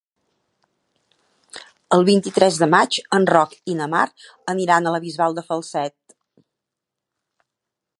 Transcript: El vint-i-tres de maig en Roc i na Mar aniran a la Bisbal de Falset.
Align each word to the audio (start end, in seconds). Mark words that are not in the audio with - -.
El 1.97 2.07
vint-i-tres 2.07 2.57
de 2.63 2.69
maig 2.77 2.99
en 3.19 3.29
Roc 3.33 3.55
i 3.75 3.79
na 3.83 3.91
Mar 3.95 4.03
aniran 4.57 4.89
a 4.93 4.97
la 4.97 5.05
Bisbal 5.09 5.39
de 5.41 5.49
Falset. 5.53 5.97